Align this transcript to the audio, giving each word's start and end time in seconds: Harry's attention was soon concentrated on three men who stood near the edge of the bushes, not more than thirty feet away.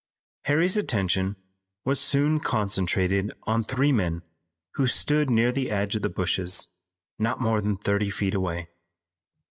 Harry's 0.45 0.77
attention 0.77 1.35
was 1.85 1.99
soon 1.99 2.39
concentrated 2.39 3.31
on 3.43 3.63
three 3.63 3.91
men 3.91 4.23
who 4.71 4.87
stood 4.87 5.29
near 5.29 5.51
the 5.51 5.69
edge 5.69 5.95
of 5.95 6.01
the 6.01 6.09
bushes, 6.09 6.69
not 7.19 7.39
more 7.39 7.61
than 7.61 7.77
thirty 7.77 8.09
feet 8.09 8.33
away. 8.33 8.67